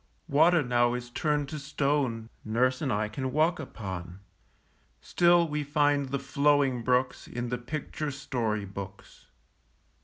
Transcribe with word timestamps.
Water 0.27 0.63
now 0.63 0.95
is 0.95 1.11
turned 1.11 1.47
to 1.49 1.59
stone 1.59 2.31
Nurse 2.43 2.81
and 2.81 2.91
I 2.91 3.07
can 3.07 3.31
walk 3.31 3.59
upon; 3.59 4.19
Still 4.99 5.47
we 5.47 5.63
find 5.63 6.09
the 6.09 6.17
flowing 6.17 6.81
brooks 6.81 7.27
In 7.27 7.49
the 7.49 7.59
picture 7.59 8.09
story 8.09 8.65
books. 8.65 9.27